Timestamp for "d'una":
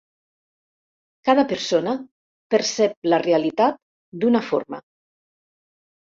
4.25-4.43